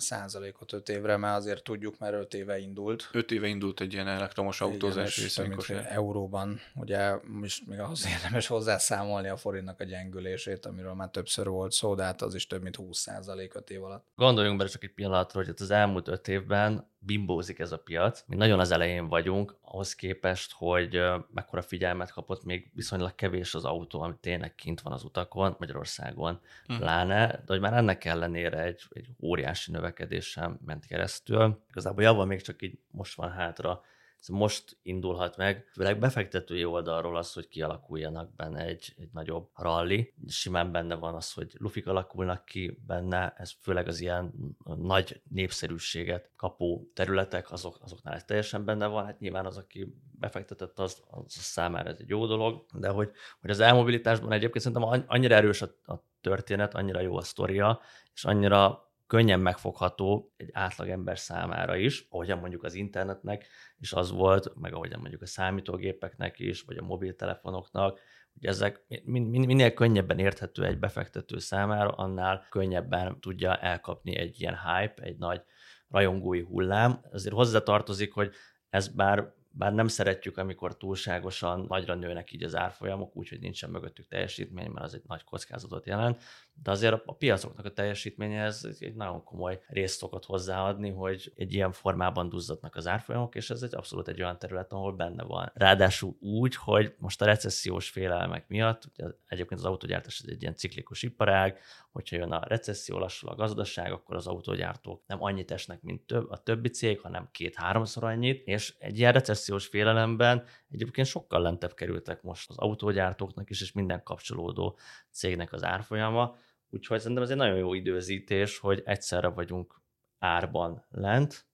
ot 0.59 0.73
5 0.73 0.89
évre, 0.89 1.17
mert 1.17 1.37
azért 1.37 1.63
tudjuk, 1.63 1.99
mert 1.99 2.13
5 2.13 2.33
éve 2.33 2.57
indult. 2.57 3.09
5 3.11 3.31
éve 3.31 3.47
indult 3.47 3.79
egy 3.79 3.93
ilyen 3.93 4.07
elektromos 4.07 4.61
autózás 4.61 5.17
részvénykos. 5.17 5.69
Euróban, 5.69 6.59
ugye 6.75 7.15
most 7.27 7.67
még 7.67 7.79
ahhoz 7.79 8.07
érdemes 8.07 8.47
hozzászámolni 8.47 9.27
a 9.27 9.37
forintnak 9.37 9.79
a 9.79 9.83
gyengülését, 9.83 10.65
amiről 10.65 10.93
már 10.93 11.09
többször 11.09 11.47
volt 11.47 11.71
szó, 11.71 11.95
de 11.95 12.03
hát 12.03 12.21
az 12.21 12.35
is 12.35 12.47
több 12.47 12.61
mint 12.61 12.75
20 12.75 13.07
5 13.53 13.69
év 13.69 13.83
alatt. 13.83 14.05
Gondoljunk 14.15 14.57
bele 14.57 14.69
csak 14.69 14.83
egy 14.83 14.93
pillanatra, 14.93 15.43
hogy 15.43 15.53
az 15.57 15.71
elmúlt 15.71 16.07
5 16.07 16.27
évben 16.27 16.89
bimbózik 17.03 17.59
ez 17.59 17.71
a 17.71 17.79
piac. 17.79 18.23
Mi 18.27 18.35
nagyon 18.35 18.59
az 18.59 18.71
elején 18.71 19.07
vagyunk, 19.07 19.57
ahhoz 19.61 19.95
képest, 19.95 20.51
hogy 20.51 21.01
mekkora 21.33 21.61
figyelmet 21.61 22.11
kapott, 22.11 22.43
még 22.43 22.71
viszonylag 22.73 23.15
kevés 23.15 23.55
az 23.55 23.65
autó, 23.65 24.01
ami 24.01 24.13
tényleg 24.19 24.55
kint 24.55 24.81
van 24.81 24.93
az 24.93 25.03
utakon, 25.03 25.55
Magyarországon 25.59 26.39
hm. 26.65 26.75
pláne, 26.75 27.27
de 27.27 27.43
hogy 27.45 27.59
már 27.59 27.73
ennek 27.73 28.05
ellenére 28.05 28.63
egy, 28.63 28.81
egy 28.89 29.07
óriási 29.21 29.71
növekedéssel 29.71 30.59
ment 30.65 30.85
keresztül. 30.85 31.63
Igazából 31.69 32.03
javval 32.03 32.25
még 32.25 32.41
csak 32.41 32.61
így 32.61 32.79
most 32.91 33.15
van 33.15 33.31
hátra 33.31 33.81
ez 34.21 34.27
most 34.27 34.77
indulhat 34.81 35.37
meg, 35.37 35.69
főleg 35.73 35.99
befektetői 35.99 36.65
oldalról 36.65 37.17
az, 37.17 37.33
hogy 37.33 37.47
kialakuljanak 37.47 38.35
benne 38.35 38.65
egy, 38.65 38.93
egy 38.97 39.09
nagyobb 39.13 39.49
ralli. 39.55 40.13
Simán 40.27 40.71
benne 40.71 40.95
van 40.95 41.15
az, 41.15 41.33
hogy 41.33 41.55
lufik 41.57 41.87
alakulnak 41.87 42.45
ki 42.45 42.79
benne, 42.87 43.33
ez 43.37 43.53
főleg 43.61 43.87
az 43.87 43.99
ilyen 43.99 44.33
nagy 44.63 45.21
népszerűséget 45.29 46.31
kapó 46.35 46.91
területek, 46.93 47.51
azok, 47.51 47.77
azoknál 47.81 48.13
ez 48.13 48.23
teljesen 48.23 48.65
benne 48.65 48.87
van. 48.87 49.05
Hát 49.05 49.19
nyilván 49.19 49.45
az, 49.45 49.57
aki 49.57 49.95
befektetett, 50.11 50.79
az, 50.79 51.03
az 51.09 51.31
számára 51.31 51.89
ez 51.89 51.97
egy 51.99 52.09
jó 52.09 52.25
dolog, 52.25 52.65
de 52.73 52.89
hogy, 52.89 53.11
hogy 53.41 53.49
az 53.49 53.59
elmobilitásban 53.59 54.31
egyébként 54.31 54.63
szerintem 54.63 55.03
annyira 55.07 55.35
erős 55.35 55.61
a, 55.61 55.93
a 55.93 56.03
történet, 56.21 56.73
annyira 56.73 56.99
jó 56.99 57.17
a 57.17 57.21
sztoria, 57.21 57.79
és 58.13 58.25
annyira 58.25 58.90
könnyen 59.11 59.39
megfogható 59.39 60.33
egy 60.37 60.49
átlagember 60.53 61.19
számára 61.19 61.75
is, 61.75 62.07
ahogyan 62.09 62.37
mondjuk 62.37 62.63
az 62.63 62.73
internetnek 62.73 63.47
és 63.77 63.93
az 63.93 64.11
volt, 64.11 64.55
meg 64.55 64.73
ahogyan 64.73 64.99
mondjuk 64.99 65.21
a 65.21 65.25
számítógépeknek 65.25 66.39
is, 66.39 66.61
vagy 66.61 66.77
a 66.77 66.83
mobiltelefonoknak, 66.83 67.99
hogy 68.33 68.45
ezek 68.45 68.81
min- 69.03 69.29
min- 69.29 69.45
minél 69.45 69.73
könnyebben 69.73 70.19
érthető 70.19 70.65
egy 70.65 70.79
befektető 70.79 71.39
számára, 71.39 71.89
annál 71.89 72.45
könnyebben 72.49 73.19
tudja 73.19 73.55
elkapni 73.55 74.17
egy 74.17 74.41
ilyen 74.41 74.57
hype, 74.57 75.03
egy 75.03 75.17
nagy 75.17 75.41
rajongói 75.89 76.41
hullám. 76.41 77.01
Azért 77.11 77.35
hozzá 77.35 77.59
tartozik, 77.59 78.13
hogy 78.13 78.33
ez 78.69 78.87
bár 78.87 79.33
bár 79.53 79.73
nem 79.73 79.87
szeretjük, 79.87 80.37
amikor 80.37 80.77
túlságosan 80.77 81.65
nagyra 81.67 81.95
nőnek 81.95 82.31
így 82.31 82.43
az 82.43 82.55
árfolyamok, 82.55 83.15
úgyhogy 83.15 83.39
nincsen 83.39 83.69
mögöttük 83.69 84.07
teljesítmény, 84.07 84.69
mert 84.69 84.85
az 84.85 84.93
egy 84.93 85.03
nagy 85.07 85.23
kockázatot 85.23 85.85
jelent, 85.85 86.21
de 86.63 86.71
azért 86.71 87.01
a 87.05 87.13
piacoknak 87.13 87.65
a 87.65 87.73
teljesítménye 87.73 88.43
ez 88.43 88.67
egy 88.79 88.95
nagyon 88.95 89.23
komoly 89.23 89.61
részt 89.67 89.97
szokott 89.97 90.25
hozzáadni, 90.25 90.89
hogy 90.89 91.31
egy 91.35 91.53
ilyen 91.53 91.71
formában 91.71 92.29
duzzadnak 92.29 92.75
az 92.75 92.87
árfolyamok, 92.87 93.35
és 93.35 93.49
ez 93.49 93.61
egy 93.61 93.75
abszolút 93.75 94.07
egy 94.07 94.21
olyan 94.21 94.39
terület, 94.39 94.71
ahol 94.73 94.93
benne 94.93 95.23
van. 95.23 95.51
Ráadásul 95.53 96.15
úgy, 96.19 96.55
hogy 96.55 96.95
most 96.97 97.21
a 97.21 97.25
recessziós 97.25 97.89
félelmek 97.89 98.47
miatt, 98.47 98.85
ugye 98.85 99.11
egyébként 99.27 99.59
az 99.59 99.65
autógyártás 99.65 100.23
egy 100.27 100.41
ilyen 100.41 100.55
ciklikus 100.55 101.03
iparág, 101.03 101.59
hogyha 101.91 102.15
jön 102.15 102.31
a 102.31 102.43
recesszió, 102.47 102.97
lassul 102.97 103.29
a 103.29 103.35
gazdaság, 103.35 103.91
akkor 103.91 104.15
az 104.15 104.27
autógyártók 104.27 105.03
nem 105.07 105.23
annyit 105.23 105.51
esnek, 105.51 105.81
mint 105.81 106.01
több, 106.01 106.29
a 106.29 106.37
többi 106.37 106.69
cég, 106.69 106.99
hanem 106.99 107.29
két-háromszor 107.31 108.03
annyit, 108.03 108.47
és 108.47 108.75
egy 108.79 108.97
ilyen 108.97 109.13
recessziós 109.13 109.67
félelemben 109.67 110.43
egyébként 110.69 111.07
sokkal 111.07 111.41
lentebb 111.41 111.73
kerültek 111.73 112.21
most 112.21 112.49
az 112.49 112.57
autógyártóknak 112.57 113.49
is, 113.49 113.61
és 113.61 113.71
minden 113.71 114.03
kapcsolódó 114.03 114.77
cégnek 115.11 115.53
az 115.53 115.63
árfolyama, 115.63 116.35
úgyhogy 116.69 116.99
szerintem 116.99 117.23
ez 117.23 117.29
egy 117.29 117.37
nagyon 117.37 117.57
jó 117.57 117.73
időzítés, 117.73 118.57
hogy 118.57 118.81
egyszerre 118.85 119.27
vagyunk 119.27 119.81
árban 120.19 120.85
lent, 120.89 121.45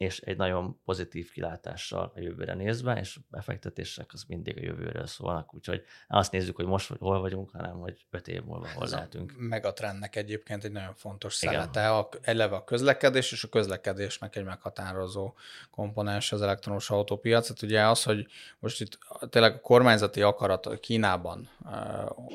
és 0.00 0.20
egy 0.20 0.36
nagyon 0.36 0.80
pozitív 0.84 1.32
kilátással 1.32 2.12
a 2.14 2.20
jövőre 2.20 2.54
nézve, 2.54 2.98
és 3.00 3.18
befektetések 3.30 4.12
az 4.12 4.24
mindig 4.28 4.56
a 4.56 4.60
jövőről 4.60 5.06
szólnak, 5.06 5.54
úgyhogy 5.54 5.82
azt 6.08 6.32
nézzük, 6.32 6.56
hogy 6.56 6.66
most 6.66 6.92
hol 6.98 7.20
vagyunk, 7.20 7.50
hanem 7.50 7.78
hogy 7.78 8.06
öt 8.10 8.28
év 8.28 8.42
múlva 8.44 8.68
hol 8.74 8.82
Ez 8.82 8.92
lehetünk. 8.92 9.32
A 9.62 9.72
trendnek 9.72 10.16
egyébként 10.16 10.64
egy 10.64 10.72
nagyon 10.72 10.94
fontos 10.94 11.34
szelete, 11.34 11.90
a, 11.90 12.08
eleve 12.22 12.56
a 12.56 12.64
közlekedés, 12.64 13.32
és 13.32 13.44
a 13.44 13.48
közlekedésnek 13.48 14.36
egy 14.36 14.44
meghatározó 14.44 15.34
komponens 15.70 16.32
az 16.32 16.42
elektromos 16.42 16.90
autópiac. 16.90 17.48
Hát 17.48 17.62
ugye 17.62 17.86
az, 17.86 18.02
hogy 18.02 18.26
most 18.58 18.80
itt 18.80 18.98
tényleg 19.30 19.54
a 19.54 19.60
kormányzati 19.60 20.22
akarat 20.22 20.80
Kínában 20.80 21.48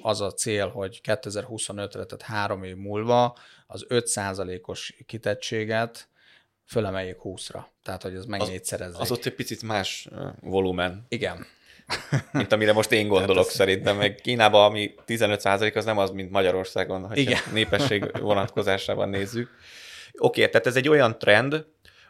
az 0.01 0.21
a 0.21 0.31
cél, 0.31 0.67
hogy 0.67 1.01
2025-re, 1.03 2.05
tehát 2.05 2.21
három 2.21 2.63
év 2.63 2.75
múlva 2.75 3.37
az 3.67 3.85
5%-os 3.89 4.95
kitettséget 5.05 6.07
fölemeljék 6.65 7.17
20-ra. 7.23 7.63
Tehát, 7.83 8.01
hogy 8.01 8.15
ez 8.15 8.25
megnégyszerezzék. 8.25 9.01
Az, 9.01 9.11
az 9.11 9.17
ott 9.17 9.25
egy 9.25 9.35
picit 9.35 9.63
más 9.63 10.09
volumen. 10.41 11.05
Igen. 11.09 11.45
mint 12.31 12.51
amire 12.51 12.73
most 12.73 12.91
én 12.91 13.07
gondolok 13.07 13.49
szerintem. 13.49 13.97
Meg 13.97 14.15
Kínában, 14.15 14.65
ami 14.65 14.95
15 15.05 15.45
az 15.45 15.85
nem 15.85 15.97
az, 15.97 16.09
mint 16.09 16.31
Magyarországon, 16.31 17.07
ha 17.07 17.15
Igen. 17.15 17.39
népesség 17.53 18.19
vonatkozásában 18.19 19.09
nézzük. 19.09 19.49
Oké, 20.17 20.39
okay, 20.39 20.51
tehát 20.51 20.67
ez 20.67 20.75
egy 20.75 20.87
olyan 20.87 21.17
trend, 21.17 21.65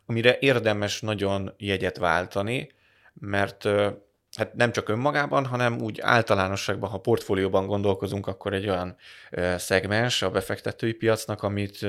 amire 0.05 0.37
érdemes 0.39 1.01
nagyon 1.01 1.53
jegyet 1.57 1.97
váltani, 1.97 2.71
mert 3.13 3.67
hát 4.35 4.53
nem 4.53 4.71
csak 4.71 4.89
önmagában, 4.89 5.45
hanem 5.45 5.81
úgy 5.81 5.99
általánosságban, 6.01 6.89
ha 6.89 6.97
portfólióban 6.97 7.65
gondolkozunk, 7.65 8.27
akkor 8.27 8.53
egy 8.53 8.69
olyan 8.69 8.95
szegmens 9.57 10.21
a 10.21 10.31
befektetői 10.31 10.93
piacnak, 10.93 11.43
amit 11.43 11.85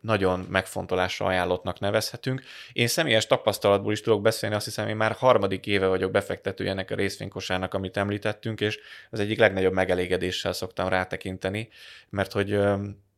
nagyon 0.00 0.46
megfontolásra 0.50 1.26
ajánlottnak 1.26 1.80
nevezhetünk. 1.80 2.42
Én 2.72 2.86
személyes 2.86 3.26
tapasztalatból 3.26 3.92
is 3.92 4.00
tudok 4.00 4.22
beszélni, 4.22 4.54
azt 4.54 4.64
hiszem, 4.64 4.88
én 4.88 4.96
már 4.96 5.12
harmadik 5.12 5.66
éve 5.66 5.86
vagyok 5.86 6.10
befektetője 6.10 6.70
ennek 6.70 6.90
a 6.90 6.94
részvénykosárnak, 6.94 7.74
amit 7.74 7.96
említettünk, 7.96 8.60
és 8.60 8.78
az 9.10 9.20
egyik 9.20 9.38
legnagyobb 9.38 9.72
megelégedéssel 9.72 10.52
szoktam 10.52 10.88
rátekinteni, 10.88 11.68
mert 12.08 12.32
hogy 12.32 12.60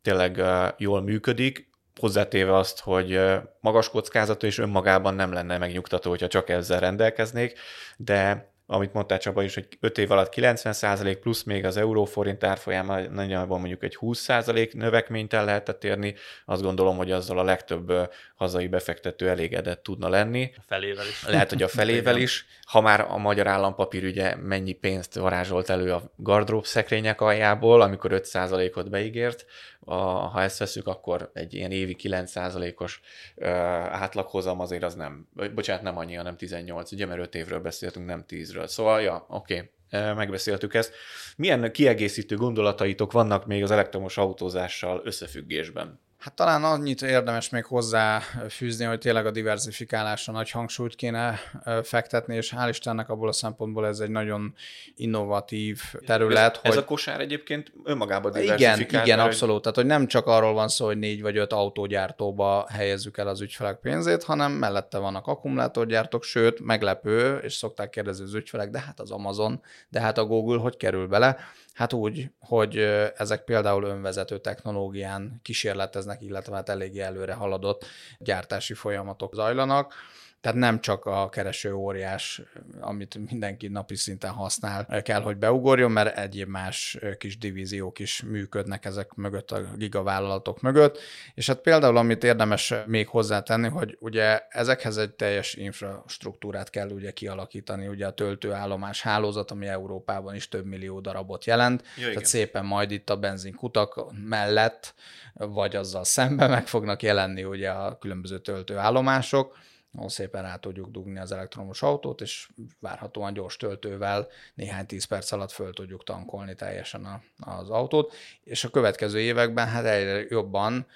tényleg 0.02 0.42
jól 0.76 1.02
működik, 1.02 1.66
hozzátéve 2.00 2.56
azt, 2.56 2.80
hogy 2.80 3.20
magas 3.60 3.90
kockázatú 3.90 4.46
és 4.46 4.58
önmagában 4.58 5.14
nem 5.14 5.32
lenne 5.32 5.58
megnyugtató, 5.58 6.10
hogyha 6.10 6.26
csak 6.26 6.48
ezzel 6.48 6.80
rendelkeznék, 6.80 7.58
de 7.96 8.50
amit 8.70 8.92
mondtál 8.92 9.18
Csaba 9.18 9.42
is, 9.42 9.54
hogy 9.54 9.66
5 9.80 9.98
év 9.98 10.10
alatt 10.10 10.32
90% 10.34 11.16
plusz 11.20 11.42
még 11.42 11.64
az 11.64 11.76
euróforint 11.76 12.44
árfolyamán 12.44 13.12
nagyjából 13.12 13.58
mondjuk 13.58 13.82
egy 13.82 13.96
20% 14.00 14.72
növekményt 14.72 15.32
el 15.32 15.44
lehetett 15.44 15.84
érni, 15.84 16.14
azt 16.44 16.62
gondolom, 16.62 16.96
hogy 16.96 17.10
azzal 17.10 17.38
a 17.38 17.42
legtöbb 17.42 17.92
hazai 18.36 18.66
befektető 18.66 19.28
elégedett 19.28 19.82
tudna 19.82 20.08
lenni. 20.08 20.50
A 20.56 20.62
felével 20.66 21.06
is. 21.06 21.24
Lehet, 21.26 21.50
hogy 21.50 21.62
a 21.62 21.68
felével 21.68 22.16
is. 22.16 22.46
Ha 22.66 22.80
már 22.80 23.00
a 23.00 23.16
magyar 23.16 23.46
állampapír 23.46 24.04
ugye 24.04 24.36
mennyi 24.36 24.72
pénzt 24.72 25.14
varázsolt 25.14 25.70
elő 25.70 25.92
a 25.92 26.12
gardrób 26.16 26.64
szekrények 26.64 27.20
aljából, 27.20 27.80
amikor 27.80 28.10
5%-ot 28.14 28.90
beígért, 28.90 29.46
a, 29.90 29.94
ha 29.94 30.42
ezt 30.42 30.58
veszük, 30.58 30.86
akkor 30.86 31.30
egy 31.32 31.54
ilyen 31.54 31.70
évi 31.70 31.96
9%-os 32.02 33.00
uh, 33.34 33.48
átlaghozam 33.48 34.60
azért 34.60 34.82
az 34.82 34.94
nem, 34.94 35.28
bocsánat, 35.54 35.82
nem 35.82 35.98
annyi, 35.98 36.14
hanem 36.14 36.36
18, 36.36 36.92
ugye, 36.92 37.06
mert 37.06 37.20
5 37.20 37.34
évről 37.34 37.60
beszéltünk, 37.60 38.06
nem 38.06 38.24
10-ről. 38.28 38.57
Szóval, 38.66 39.00
ja, 39.00 39.26
oké, 39.28 39.72
okay, 39.90 40.14
megbeszéltük 40.14 40.74
ezt. 40.74 40.94
Milyen 41.36 41.72
kiegészítő 41.72 42.36
gondolataitok 42.36 43.12
vannak 43.12 43.46
még 43.46 43.62
az 43.62 43.70
elektromos 43.70 44.16
autózással 44.16 45.00
összefüggésben? 45.04 46.00
Hát 46.18 46.34
talán 46.34 46.64
annyit 46.64 47.02
érdemes 47.02 47.48
még 47.48 47.64
hozzáfűzni, 47.64 48.84
hogy 48.84 48.98
tényleg 48.98 49.26
a 49.26 49.30
diversifikálásra 49.30 50.32
nagy 50.32 50.50
hangsúlyt 50.50 50.94
kéne 50.94 51.38
fektetni, 51.82 52.36
és 52.36 52.54
hál' 52.56 52.66
Istennek 52.68 53.08
abból 53.08 53.28
a 53.28 53.32
szempontból 53.32 53.86
ez 53.86 54.00
egy 54.00 54.10
nagyon 54.10 54.54
innovatív 54.96 55.80
terület. 56.06 56.54
Ez, 56.54 56.60
hogy... 56.60 56.70
ez 56.70 56.76
a 56.76 56.84
kosár 56.84 57.20
egyébként 57.20 57.72
önmagában 57.84 58.32
diversifikál. 58.32 58.78
Igen, 58.78 59.04
igen, 59.04 59.18
abszolút. 59.18 59.62
Tehát, 59.62 59.76
hogy 59.76 59.86
nem 59.86 60.06
csak 60.06 60.26
arról 60.26 60.52
van 60.52 60.68
szó, 60.68 60.86
hogy 60.86 60.98
négy 60.98 61.22
vagy 61.22 61.36
öt 61.36 61.52
autógyártóba 61.52 62.66
helyezzük 62.72 63.18
el 63.18 63.28
az 63.28 63.40
ügyfelek 63.40 63.76
pénzét, 63.76 64.24
hanem 64.24 64.52
mellette 64.52 64.98
vannak 64.98 65.26
akkumulátorgyártók, 65.26 66.22
sőt, 66.22 66.60
meglepő, 66.60 67.36
és 67.36 67.54
szokták 67.54 67.90
kérdezni 67.90 68.24
az 68.24 68.34
ügyfelek, 68.34 68.70
de 68.70 68.78
hát 68.78 69.00
az 69.00 69.10
Amazon, 69.10 69.62
de 69.88 70.00
hát 70.00 70.18
a 70.18 70.24
Google 70.24 70.58
hogy 70.58 70.76
kerül 70.76 71.06
bele? 71.06 71.36
Hát 71.78 71.92
úgy, 71.92 72.30
hogy 72.40 72.76
ezek 73.16 73.44
például 73.44 73.84
önvezető 73.84 74.38
technológián 74.38 75.40
kísérleteznek, 75.42 76.22
illetve 76.22 76.54
hát 76.54 76.68
eléggé 76.68 77.00
előre 77.00 77.32
haladott 77.32 77.86
gyártási 78.18 78.74
folyamatok 78.74 79.34
zajlanak. 79.34 79.94
Tehát 80.40 80.58
nem 80.58 80.80
csak 80.80 81.04
a 81.04 81.28
kereső 81.28 81.74
óriás, 81.74 82.42
amit 82.80 83.30
mindenki 83.30 83.68
napi 83.68 83.96
szinten 83.96 84.30
használ, 84.30 85.02
kell, 85.02 85.20
hogy 85.20 85.36
beugorjon, 85.36 85.90
mert 85.90 86.18
egyéb 86.18 86.48
más 86.48 86.98
kis 87.18 87.38
divíziók 87.38 87.98
is 87.98 88.22
működnek 88.22 88.84
ezek 88.84 89.14
mögött, 89.14 89.50
a 89.50 89.60
gigavállalatok 89.76 90.60
mögött. 90.60 90.98
És 91.34 91.46
hát 91.46 91.60
például, 91.60 91.96
amit 91.96 92.24
érdemes 92.24 92.74
még 92.86 93.08
hozzátenni, 93.08 93.68
hogy 93.68 93.96
ugye 94.00 94.40
ezekhez 94.48 94.96
egy 94.96 95.10
teljes 95.10 95.54
infrastruktúrát 95.54 96.70
kell 96.70 96.90
ugye 96.90 97.10
kialakítani, 97.10 97.86
ugye 97.86 98.06
a 98.06 98.12
töltőállomás 98.12 99.02
hálózat, 99.02 99.50
ami 99.50 99.66
Európában 99.66 100.34
is 100.34 100.48
több 100.48 100.64
millió 100.64 101.00
darabot 101.00 101.44
jelent, 101.44 101.82
ja, 101.82 101.88
tehát 101.96 102.12
igen. 102.12 102.24
szépen 102.24 102.64
majd 102.64 102.90
itt 102.90 103.10
a 103.10 103.16
benzinkutak 103.16 104.04
mellett, 104.28 104.94
vagy 105.32 105.76
azzal 105.76 106.04
szemben 106.04 106.50
meg 106.50 106.66
fognak 106.66 107.02
jelenni 107.02 107.44
ugye 107.44 107.70
a 107.70 107.98
különböző 107.98 108.38
töltőállomások, 108.38 109.56
ahol 109.98 110.10
szépen 110.10 110.42
rá 110.42 110.56
tudjuk 110.56 110.90
dugni 110.90 111.18
az 111.18 111.32
elektromos 111.32 111.82
autót, 111.82 112.20
és 112.20 112.48
várhatóan 112.80 113.32
gyors 113.32 113.56
töltővel 113.56 114.28
néhány 114.54 114.86
tíz 114.86 115.04
perc 115.04 115.32
alatt 115.32 115.50
föl 115.50 115.72
tudjuk 115.72 116.04
tankolni 116.04 116.54
teljesen 116.54 117.04
a, 117.04 117.20
az 117.38 117.70
autót, 117.70 118.14
és 118.44 118.64
a 118.64 118.68
következő 118.68 119.20
években 119.20 119.68
hát 119.68 119.84
egyre 119.84 120.24
jobban 120.28 120.86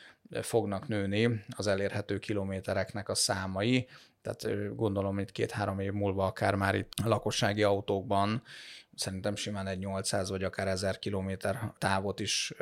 fognak 0.42 0.88
nőni 0.88 1.44
az 1.56 1.66
elérhető 1.66 2.18
kilométereknek 2.18 3.08
a 3.08 3.14
számai, 3.14 3.88
tehát 4.22 4.74
gondolom 4.76 5.18
itt 5.18 5.32
két-három 5.32 5.80
év 5.80 5.92
múlva 5.92 6.26
akár 6.26 6.54
már 6.54 6.74
itt 6.74 6.92
lakossági 7.04 7.62
autókban 7.62 8.42
szerintem 9.02 9.36
simán 9.36 9.66
egy 9.66 9.78
800 9.78 10.30
vagy 10.30 10.44
akár 10.44 10.68
1000 10.68 10.98
kilométer 10.98 11.72
távot 11.78 12.20
is 12.20 12.52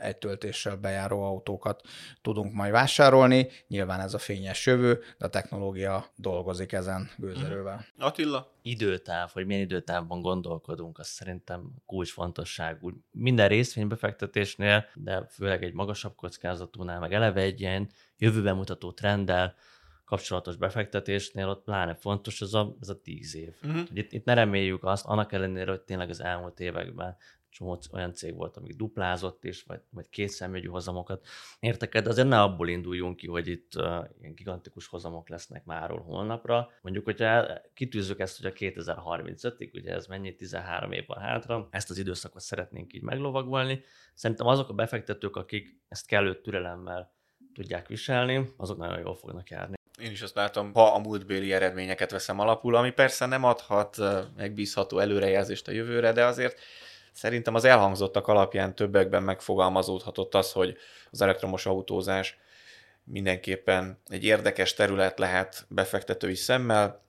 egy 0.00 0.16
töltéssel 0.16 0.76
bejáró 0.76 1.22
autókat 1.22 1.82
tudunk 2.22 2.52
majd 2.54 2.72
vásárolni. 2.72 3.48
Nyilván 3.68 4.00
ez 4.00 4.14
a 4.14 4.18
fényes 4.18 4.66
jövő, 4.66 5.02
de 5.18 5.24
a 5.26 5.28
technológia 5.28 6.06
dolgozik 6.16 6.72
ezen 6.72 7.10
gőzerővel. 7.16 7.74
Mhm. 7.94 8.06
Attila? 8.06 8.54
Időtáv, 8.62 9.30
hogy 9.32 9.46
milyen 9.46 9.62
időtávban 9.62 10.20
gondolkodunk, 10.20 10.98
az 10.98 11.06
szerintem 11.06 11.70
kulcsfontosságú. 11.86 12.90
Minden 13.10 13.48
részvénybefektetésnél, 13.48 14.84
de 14.94 15.26
főleg 15.30 15.62
egy 15.62 15.72
magasabb 15.72 16.14
kockázatúnál, 16.14 17.00
meg 17.00 17.12
eleve 17.12 17.40
egy 17.40 17.60
ilyen 17.60 17.88
jövőben 18.18 18.56
mutató 18.56 18.92
trenddel, 18.92 19.54
kapcsolatos 20.06 20.56
befektetésnél 20.56 21.48
ott 21.48 21.64
pláne 21.64 21.94
fontos 21.94 22.40
ez 22.40 22.54
a, 22.54 22.76
ez 22.80 22.88
a 22.88 23.00
tíz 23.00 23.36
év. 23.36 23.52
Uh-huh. 23.62 23.82
Itt, 23.92 24.12
itt 24.12 24.24
ne 24.24 24.34
reméljük 24.34 24.84
azt, 24.84 25.06
annak 25.06 25.32
ellenére, 25.32 25.70
hogy 25.70 25.80
tényleg 25.80 26.08
az 26.08 26.20
elmúlt 26.20 26.60
években 26.60 27.16
csomó 27.56 27.78
olyan 27.92 28.12
cég 28.12 28.34
volt, 28.34 28.56
amik 28.56 28.76
duplázott 28.76 29.44
is, 29.44 29.62
vagy, 29.62 29.80
vagy 29.90 30.08
két 30.08 30.28
szemjegyű 30.28 30.66
hozamokat 30.68 31.26
értek 31.60 31.94
el, 31.94 32.02
de 32.02 32.08
azért 32.08 32.28
ne 32.28 32.42
abból 32.42 32.68
induljunk 32.68 33.16
ki, 33.16 33.26
hogy 33.26 33.48
itt 33.48 33.76
uh, 33.76 34.04
ilyen 34.20 34.34
gigantikus 34.34 34.86
hozamok 34.86 35.28
lesznek 35.28 35.64
máról 35.64 36.00
holnapra. 36.00 36.70
Mondjuk, 36.82 37.04
hogyha 37.04 37.46
kitűzzük 37.74 38.18
ezt, 38.18 38.42
hogy 38.42 38.50
a 38.50 38.58
2035-ig, 38.58 39.74
ugye 39.74 39.92
ez 39.92 40.06
mennyi, 40.06 40.34
13 40.34 40.92
év 40.92 41.06
van 41.06 41.18
hátra, 41.18 41.68
ezt 41.70 41.90
az 41.90 41.98
időszakot 41.98 42.40
szeretnénk 42.40 42.92
így 42.92 43.02
meglovagolni. 43.02 43.80
Szerintem 44.14 44.46
azok 44.46 44.68
a 44.68 44.72
befektetők, 44.72 45.36
akik 45.36 45.80
ezt 45.88 46.06
kellő 46.06 46.40
türelemmel 46.40 47.14
tudják 47.54 47.88
viselni, 47.88 48.48
azok 48.56 48.78
nagyon 48.78 48.98
jól 48.98 49.14
fognak 49.14 49.50
járni. 49.50 49.75
Én 49.98 50.10
is 50.10 50.22
azt 50.22 50.34
látom, 50.34 50.72
ha 50.72 50.92
a 50.92 50.98
múltbéli 50.98 51.52
eredményeket 51.52 52.10
veszem 52.10 52.40
alapul, 52.40 52.74
ami 52.74 52.90
persze 52.90 53.26
nem 53.26 53.44
adhat 53.44 53.96
megbízható 54.36 54.98
előrejelzést 54.98 55.68
a 55.68 55.72
jövőre, 55.72 56.12
de 56.12 56.24
azért 56.24 56.58
szerintem 57.12 57.54
az 57.54 57.64
elhangzottak 57.64 58.28
alapján 58.28 58.74
többekben 58.74 59.22
megfogalmazódhatott 59.22 60.34
az, 60.34 60.52
hogy 60.52 60.76
az 61.10 61.20
elektromos 61.20 61.66
autózás 61.66 62.38
mindenképpen 63.04 64.00
egy 64.06 64.24
érdekes 64.24 64.74
terület 64.74 65.18
lehet 65.18 65.66
befektetői 65.68 66.34
szemmel. 66.34 67.04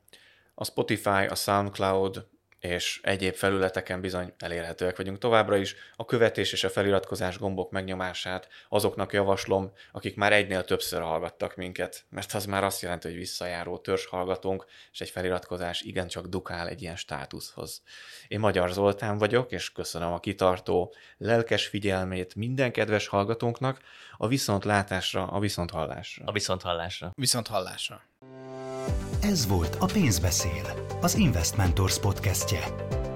A 0.56 0.65
Spotify, 0.65 1.26
a 1.30 1.36
SoundCloud 1.36 2.26
és 2.60 3.00
egyéb 3.04 3.34
felületeken 3.34 4.02
bizony 4.02 4.34
elérhetőek 4.38 4.98
vagyunk 4.98 5.17
továbbra 5.17 5.56
is. 5.56 5.76
A 5.96 6.06
követés 6.06 6.52
és 6.52 6.63
a 6.63 6.70
feliratkozás 6.70 7.38
gombok 7.38 7.72
megnyomását 7.72 8.48
azoknak 8.70 9.13
javaslom, 9.13 9.72
akik 9.91 10.15
már 10.15 10.34
egynél 10.34 10.63
többször 10.63 11.02
hallgattak 11.02 11.56
minket, 11.56 12.06
mert 12.10 12.34
az 12.34 12.46
már 12.46 12.63
azt 12.63 12.82
jelenti, 12.82 13.08
hogy 13.08 13.17
visszajáró 13.17 13.78
törzs 13.78 14.06
hallgatónk, 14.06 14.65
és 14.91 15.02
egy 15.02 15.10
feliratkozás 15.10 15.82
igencsak 15.82 16.26
dukál 16.26 16.67
egy 16.67 16.82
ilyen 16.82 16.96
státuszhoz. 16.96 17.82
Én 18.28 18.39
Magyar 18.39 18.72
Zoltán 18.72 19.17
vagyok, 19.17 19.52
és 19.52 19.72
köszönöm 19.72 20.12
a 20.12 20.20
kitartó, 20.20 20.93
lelkes 21.17 21.67
figyelmét 21.67 22.36
minden 22.36 22.72
kedves 22.72 23.08
hallgatónknak, 23.08 23.80
a 24.17 24.28
viszontlátásra, 24.28 25.28
a 25.28 25.39
viszonthallásra. 25.39 26.26
A 26.26 26.32
viszonthallásra. 26.32 27.12
Viszonthallásra. 27.15 28.02
Ez 29.21 29.47
volt 29.47 29.77
a 29.80 29.86
Pénzbeszél, 29.86 30.88
az 31.01 31.15
Investmentors 31.15 31.99
podcastje. 31.99 32.60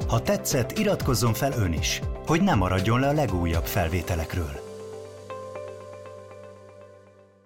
Ha 0.08 0.22
tetszett, 0.22 0.78
iratkozzon 0.78 1.34
fel 1.34 1.54
ön 1.54 1.74
is, 1.74 2.02
hogy 2.26 2.42
ne 2.42 2.56
maradjon 2.56 3.00
le 3.00 3.08
a 3.08 3.14
legújabb 3.14 3.66
felvételekről. 3.66 4.61